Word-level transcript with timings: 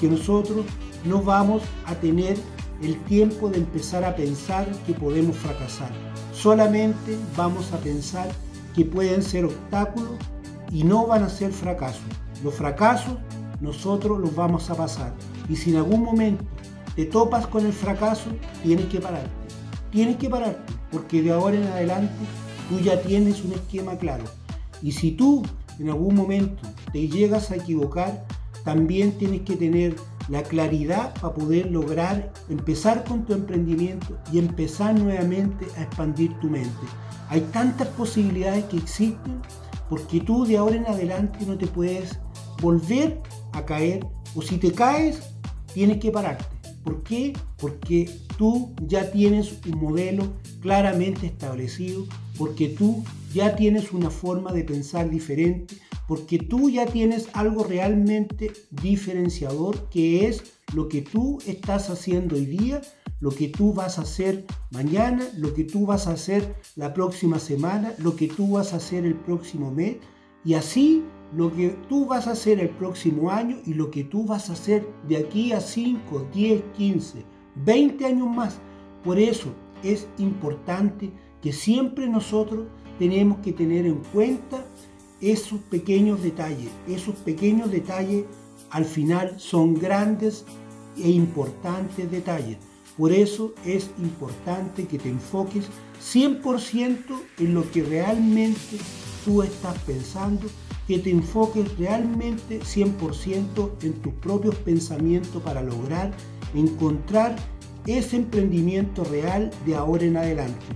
que 0.00 0.08
nosotros 0.08 0.64
no 1.04 1.22
vamos 1.22 1.62
a 1.84 1.94
tener 1.94 2.36
el 2.82 2.98
tiempo 3.04 3.50
de 3.50 3.58
empezar 3.58 4.04
a 4.04 4.16
pensar 4.16 4.66
que 4.86 4.94
podemos 4.94 5.36
fracasar. 5.36 5.90
Solamente 6.32 7.18
vamos 7.36 7.72
a 7.72 7.78
pensar 7.78 8.28
que 8.74 8.84
pueden 8.84 9.22
ser 9.22 9.44
obstáculos 9.44 10.12
y 10.70 10.84
no 10.84 11.06
van 11.06 11.24
a 11.24 11.28
ser 11.28 11.52
fracasos. 11.52 12.02
Los 12.42 12.54
fracasos 12.54 13.18
nosotros 13.60 14.18
los 14.18 14.34
vamos 14.34 14.70
a 14.70 14.74
pasar. 14.74 15.12
Y 15.48 15.56
si 15.56 15.70
en 15.70 15.76
algún 15.76 16.02
momento 16.02 16.44
te 16.96 17.04
topas 17.04 17.46
con 17.46 17.66
el 17.66 17.72
fracaso, 17.72 18.30
tienes 18.62 18.86
que 18.86 19.00
pararte. 19.00 19.30
Tienes 19.90 20.16
que 20.16 20.30
pararte, 20.30 20.72
porque 20.90 21.20
de 21.20 21.32
ahora 21.32 21.56
en 21.56 21.64
adelante 21.64 22.14
tú 22.68 22.78
ya 22.80 23.02
tienes 23.02 23.44
un 23.44 23.52
esquema 23.52 23.98
claro. 23.98 24.24
Y 24.82 24.92
si 24.92 25.12
tú 25.12 25.42
en 25.78 25.90
algún 25.90 26.14
momento 26.14 26.62
te 26.92 27.08
llegas 27.08 27.50
a 27.50 27.56
equivocar, 27.56 28.24
también 28.64 29.12
tienes 29.12 29.42
que 29.42 29.56
tener 29.56 29.96
la 30.28 30.42
claridad 30.42 31.14
para 31.20 31.34
poder 31.34 31.70
lograr 31.70 32.32
empezar 32.48 33.04
con 33.04 33.24
tu 33.24 33.32
emprendimiento 33.32 34.18
y 34.32 34.38
empezar 34.38 34.98
nuevamente 34.98 35.66
a 35.76 35.82
expandir 35.82 36.38
tu 36.40 36.48
mente. 36.48 36.86
Hay 37.28 37.40
tantas 37.52 37.88
posibilidades 37.88 38.64
que 38.64 38.76
existen 38.76 39.40
porque 39.88 40.20
tú 40.20 40.44
de 40.44 40.56
ahora 40.56 40.76
en 40.76 40.86
adelante 40.86 41.44
no 41.46 41.58
te 41.58 41.66
puedes 41.66 42.18
volver 42.60 43.20
a 43.52 43.64
caer 43.64 44.06
o 44.34 44.42
si 44.42 44.58
te 44.58 44.72
caes 44.72 45.34
tienes 45.74 45.98
que 45.98 46.10
pararte. 46.10 46.44
¿Por 46.84 47.02
qué? 47.02 47.32
Porque 47.58 48.10
tú 48.38 48.74
ya 48.86 49.10
tienes 49.10 49.58
un 49.66 49.80
modelo 49.80 50.24
claramente 50.60 51.26
establecido, 51.26 52.06
porque 52.38 52.68
tú 52.68 53.04
ya 53.34 53.54
tienes 53.54 53.92
una 53.92 54.10
forma 54.10 54.52
de 54.52 54.64
pensar 54.64 55.10
diferente, 55.10 55.76
porque 56.10 56.38
tú 56.38 56.70
ya 56.70 56.86
tienes 56.86 57.28
algo 57.34 57.62
realmente 57.62 58.50
diferenciador 58.72 59.88
que 59.90 60.26
es 60.26 60.42
lo 60.74 60.88
que 60.88 61.02
tú 61.02 61.38
estás 61.46 61.88
haciendo 61.88 62.34
hoy 62.34 62.46
día, 62.46 62.80
lo 63.20 63.30
que 63.30 63.46
tú 63.46 63.72
vas 63.72 63.96
a 63.96 64.02
hacer 64.02 64.44
mañana, 64.72 65.24
lo 65.36 65.54
que 65.54 65.62
tú 65.62 65.86
vas 65.86 66.08
a 66.08 66.14
hacer 66.14 66.56
la 66.74 66.94
próxima 66.94 67.38
semana, 67.38 67.94
lo 67.98 68.16
que 68.16 68.26
tú 68.26 68.54
vas 68.54 68.72
a 68.72 68.78
hacer 68.78 69.04
el 69.06 69.14
próximo 69.14 69.70
mes 69.70 69.98
y 70.44 70.54
así 70.54 71.04
lo 71.32 71.54
que 71.54 71.76
tú 71.88 72.06
vas 72.06 72.26
a 72.26 72.32
hacer 72.32 72.58
el 72.58 72.70
próximo 72.70 73.30
año 73.30 73.58
y 73.64 73.74
lo 73.74 73.92
que 73.92 74.02
tú 74.02 74.24
vas 74.24 74.50
a 74.50 74.54
hacer 74.54 74.84
de 75.06 75.16
aquí 75.16 75.52
a 75.52 75.60
5, 75.60 76.26
10, 76.34 76.62
15, 76.76 77.24
20 77.54 78.04
años 78.04 78.28
más. 78.28 78.58
Por 79.04 79.20
eso 79.20 79.54
es 79.84 80.08
importante 80.18 81.12
que 81.40 81.52
siempre 81.52 82.08
nosotros 82.08 82.66
tenemos 82.98 83.38
que 83.38 83.52
tener 83.52 83.86
en 83.86 84.02
cuenta 84.12 84.66
esos 85.20 85.60
pequeños 85.60 86.22
detalles. 86.22 86.70
Esos 86.88 87.14
pequeños 87.16 87.70
detalles 87.70 88.24
al 88.70 88.84
final 88.84 89.34
son 89.38 89.74
grandes 89.74 90.44
e 90.96 91.10
importantes 91.10 92.10
detalles. 92.10 92.58
Por 92.96 93.12
eso 93.12 93.54
es 93.64 93.90
importante 93.98 94.86
que 94.86 94.98
te 94.98 95.08
enfoques 95.08 95.66
100% 96.02 97.00
en 97.38 97.54
lo 97.54 97.70
que 97.70 97.82
realmente 97.82 98.78
tú 99.24 99.42
estás 99.42 99.78
pensando, 99.84 100.46
que 100.86 100.98
te 100.98 101.10
enfoques 101.10 101.78
realmente 101.78 102.60
100% 102.60 103.70
en 103.82 103.92
tus 103.94 104.12
propios 104.14 104.54
pensamientos 104.56 105.42
para 105.42 105.62
lograr 105.62 106.12
encontrar 106.54 107.36
ese 107.86 108.16
emprendimiento 108.16 109.04
real 109.04 109.50
de 109.64 109.74
ahora 109.74 110.04
en 110.04 110.16
adelante. 110.16 110.66